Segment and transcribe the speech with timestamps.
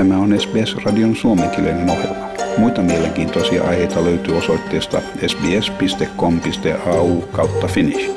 [0.00, 2.28] Tämä on SBS-radion suomenkielinen ohjelma.
[2.58, 8.10] Muita mielenkiintoisia aiheita löytyy osoitteesta sbs.com.au kautta finnish.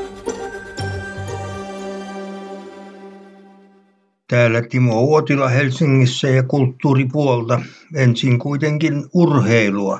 [4.27, 7.61] Täällä Timo Uotila Helsingissä ja kulttuuripuolta.
[7.95, 9.99] Ensin kuitenkin urheilua.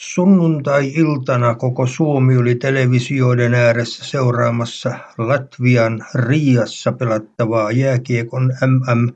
[0.00, 9.12] Sunnuntai-iltana koko Suomi oli televisioiden ääressä seuraamassa Latvian Riassa pelattavaa jääkiekon MM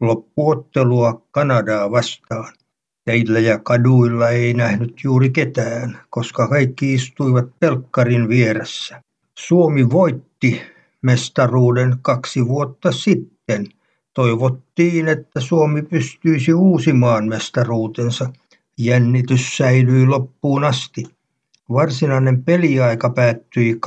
[0.00, 2.52] loppuottelua Kanadaa vastaan.
[3.04, 9.02] Teillä ja kaduilla ei nähnyt juuri ketään, koska kaikki istuivat telkkarin vieressä.
[9.38, 10.60] Suomi voitti
[11.02, 13.66] mestaruuden kaksi vuotta sitten.
[14.14, 18.32] Toivottiin, että Suomi pystyisi uusimaan mestaruutensa.
[18.78, 21.15] Jännitys säilyi loppuun asti.
[21.72, 23.78] Varsinainen peliaika päättyi 2-2.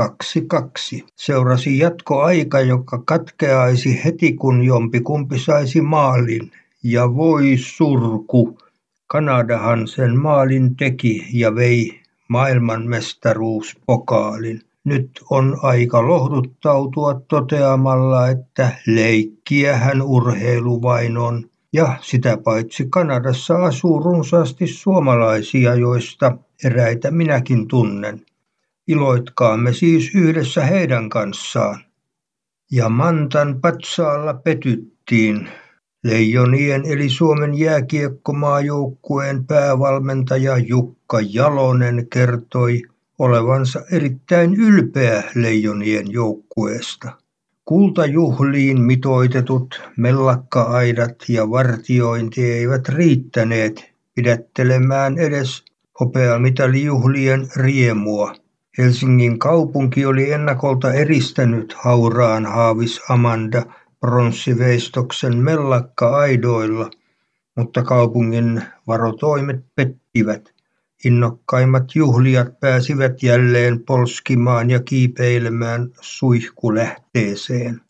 [1.16, 6.52] Seurasi jatkoaika, joka katkeaisi heti kun jompikumpi saisi maalin.
[6.84, 8.58] Ja voi surku,
[9.08, 14.62] Kanadahan sen maalin teki ja vei maailmanmestaruuspokaalin.
[14.84, 21.50] Nyt on aika lohduttautua toteamalla, että leikkiähän urheilu vain on.
[21.74, 28.22] Ja sitä paitsi Kanadassa asuu runsaasti suomalaisia, joista eräitä minäkin tunnen.
[28.88, 31.80] Iloitkaamme siis yhdessä heidän kanssaan.
[32.72, 35.50] Ja Mantan patsaalla petyttiin.
[36.04, 42.82] Leijonien eli Suomen jääkiekkomaajoukkueen päävalmentaja Jukka Jalonen kertoi
[43.20, 47.12] olevansa erittäin ylpeä Leijonien joukkueesta.
[47.66, 55.64] Kultajuhliin mitoitetut mellakka-aidat ja vartiointi eivät riittäneet pidättelemään edes
[56.00, 58.36] hopeamitalijuhlien riemua.
[58.78, 63.66] Helsingin kaupunki oli ennakolta eristänyt hauraan Haavis Amanda
[64.00, 66.90] pronssiveistoksen mellakka-aidoilla,
[67.58, 70.54] mutta kaupungin varotoimet pettivät.
[71.06, 77.82] Innokkaimmat juhlijat pääsivät jälleen polskimaan ja kiipeilemään suihkulähteeseen.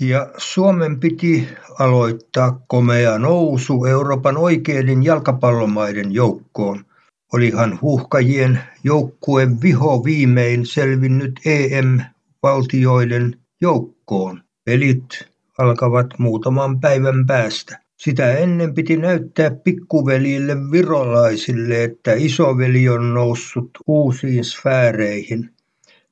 [0.00, 6.84] Ja Suomen piti aloittaa komea nousu Euroopan oikeiden jalkapallomaiden joukkoon.
[7.32, 14.42] Olihan huuhkajien joukkue viho viimein selvinnyt EM-valtioiden joukkoon.
[14.64, 15.28] Pelit
[15.58, 17.80] alkavat muutaman päivän päästä.
[17.96, 25.50] Sitä ennen piti näyttää pikkuvelille virolaisille, että isoveli on noussut uusiin sfääreihin.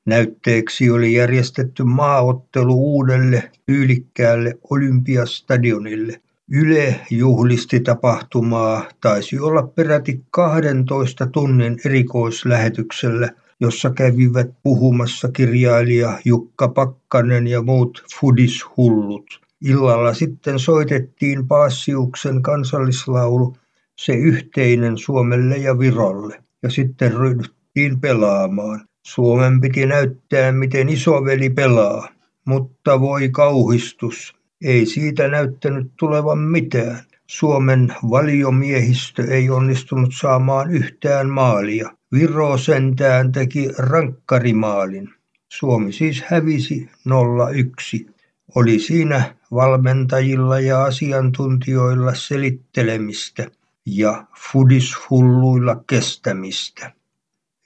[0.05, 6.21] Näytteeksi oli järjestetty maaottelu uudelle tyylikkäälle Olympiastadionille.
[6.51, 17.47] Yle juhlisti tapahtumaa, taisi olla peräti 12 tunnin erikoislähetyksellä, jossa kävivät puhumassa kirjailija Jukka Pakkanen
[17.47, 19.41] ja muut fudishullut.
[19.61, 23.57] Illalla sitten soitettiin Paassiuksen kansallislaulu,
[23.95, 28.87] se yhteinen Suomelle ja Virolle, ja sitten ryhdyttiin pelaamaan.
[29.03, 32.09] Suomen piti näyttää, miten isoveli pelaa,
[32.45, 36.99] mutta voi kauhistus, ei siitä näyttänyt tulevan mitään.
[37.27, 41.91] Suomen valiomiehistö ei onnistunut saamaan yhtään maalia.
[42.13, 45.09] Viro sentään teki rankkarimaalin.
[45.49, 48.11] Suomi siis hävisi 0-1.
[48.55, 53.51] Oli siinä valmentajilla ja asiantuntijoilla selittelemistä
[53.85, 56.91] ja fudishulluilla kestämistä.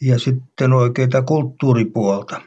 [0.02, 2.42] Ja sitten oikeita kulttuuripuolta.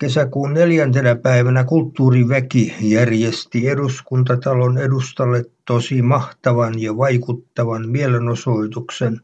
[0.00, 9.20] Kesäkuun neljäntenä päivänä Kulttuuriväki järjesti eduskuntatalon edustalle tosi mahtavan ja vaikuttavan mielenosoituksen.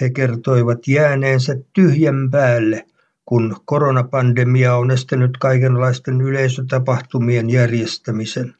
[0.00, 2.86] He kertoivat jääneensä tyhjän päälle,
[3.24, 8.54] kun koronapandemia on estänyt kaikenlaisten yleisötapahtumien järjestämisen.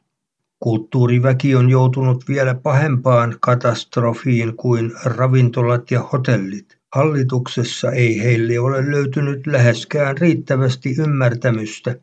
[0.59, 6.78] Kulttuuriväki on joutunut vielä pahempaan katastrofiin kuin ravintolat ja hotellit.
[6.95, 11.95] Hallituksessa ei heille ole löytynyt läheskään riittävästi ymmärtämystä,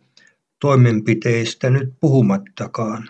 [0.61, 3.09] toimenpiteistä nyt puhumattakaan.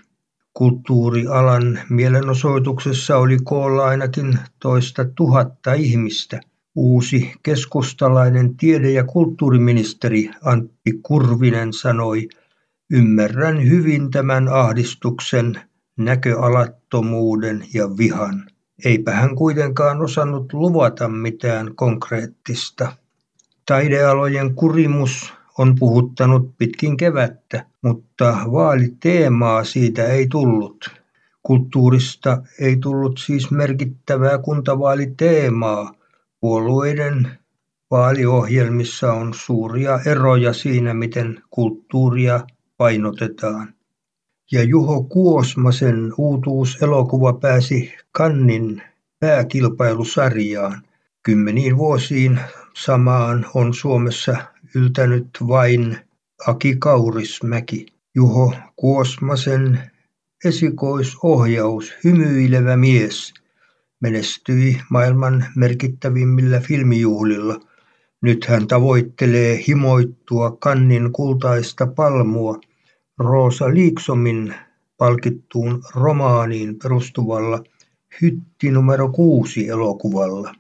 [0.55, 6.41] Kulttuurialan mielenosoituksessa oli koolla ainakin toista tuhatta ihmistä.
[6.75, 12.29] Uusi keskustalainen tiede- ja kulttuuriministeri Antti Kurvinen sanoi,
[12.91, 15.61] ymmärrän hyvin tämän ahdistuksen,
[15.99, 18.51] näköalattomuuden ja vihan.
[18.85, 22.93] Eipä hän kuitenkaan osannut luvata mitään konkreettista.
[23.67, 30.91] Taidealojen kurimus on puhuttanut pitkin kevättä, mutta vaaliteemaa siitä ei tullut.
[31.43, 35.95] Kulttuurista ei tullut siis merkittävää kuntavaaliteemaa.
[36.41, 37.29] Puolueiden
[37.91, 42.41] vaaliohjelmissa on suuria eroja siinä, miten kulttuuria
[42.77, 43.75] painotetaan.
[44.53, 48.83] Ja Juho Kuosmasen uutuuselokuva pääsi Kannin
[49.21, 50.83] pääkilpailusarjaan.
[51.23, 52.41] Kymmeniin vuosiin
[52.77, 54.37] samaan on Suomessa
[54.75, 55.99] yltänyt vain
[56.47, 57.87] Aki Kaurismäki.
[58.15, 59.81] Juho Kuosmasen
[60.45, 63.35] esikoisohjaus Hymyilevä mies
[64.01, 67.61] menestyi maailman merkittävimmillä filmijuhlilla.
[68.23, 72.61] Nyt hän tavoittelee himoittua Kannin kultaista palmua
[73.19, 74.55] Roosa Liiksomin
[74.97, 77.63] palkittuun romaaniin perustuvalla
[78.23, 80.55] Hytti numero kuusi elokuvalla.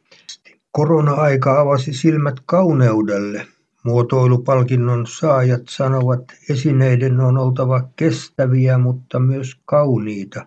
[0.72, 3.46] Korona-aika avasi silmät kauneudelle.
[3.84, 10.46] Muotoilupalkinnon saajat sanovat esineiden on oltava kestäviä, mutta myös kauniita.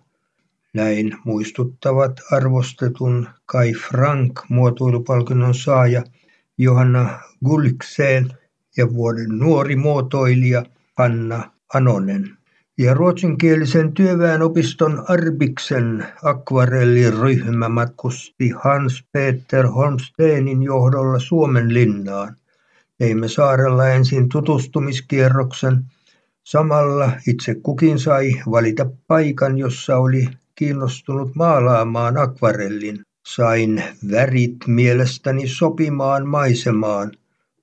[0.73, 6.03] Näin muistuttavat arvostetun Kai Frank muotoilupalkinnon saaja
[6.57, 8.29] Johanna Gullikseen
[8.77, 10.65] ja vuoden nuori muotoilija
[10.97, 12.38] Hanna Anonen.
[12.79, 22.35] Ja ruotsinkielisen työväenopiston Arbiksen akvarelliryhmä matkusti Hans-Peter Holmsteinin johdolla Suomen linnaan.
[22.97, 25.83] Teimme saarella ensin tutustumiskierroksen.
[26.43, 32.99] Samalla itse kukin sai valita paikan, jossa oli kiinnostunut maalaamaan akvarellin.
[33.25, 37.11] Sain värit mielestäni sopimaan maisemaan.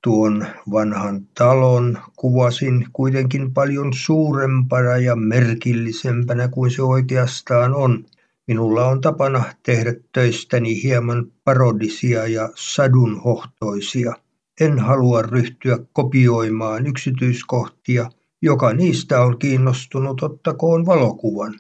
[0.07, 8.05] Tuon vanhan talon kuvasin kuitenkin paljon suurempana ja merkillisempänä kuin se oikeastaan on.
[8.47, 14.13] Minulla on tapana tehdä töistäni hieman parodisia ja sadunhohtoisia.
[14.61, 18.11] En halua ryhtyä kopioimaan yksityiskohtia.
[18.43, 21.55] Joka niistä on kiinnostunut, ottakoon valokuvan.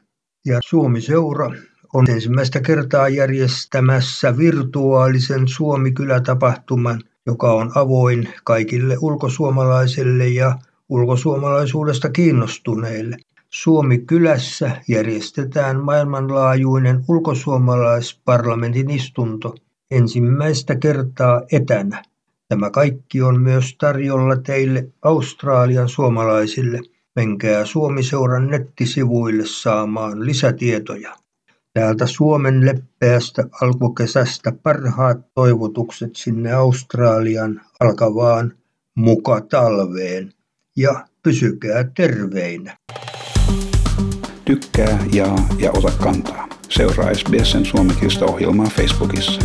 [0.44, 1.50] Ja Suomi-seura
[1.94, 10.58] on ensimmäistä kertaa järjestämässä virtuaalisen Suomi-kylätapahtuman, joka on avoin kaikille ulkosuomalaisille ja
[10.88, 13.16] ulkosuomalaisuudesta kiinnostuneille.
[13.50, 19.54] Suomi-kylässä järjestetään maailmanlaajuinen ulkosuomalaisparlamentin istunto
[19.90, 22.02] ensimmäistä kertaa etänä.
[22.48, 26.80] Tämä kaikki on myös tarjolla teille Australian suomalaisille.
[27.16, 31.16] Menkää Suomi-seuran nettisivuille saamaan lisätietoja.
[31.76, 38.52] Täältä Suomen leppeästä alkukesästä parhaat toivotukset sinne Australian alkavaan
[38.94, 40.32] muka talveen.
[40.76, 42.76] Ja pysykää terveinä.
[44.44, 46.48] Tykkää, jaa ja ota kantaa.
[46.68, 49.40] Seuraa SBSn suomenkielistä ohjelmaa Facebookissa.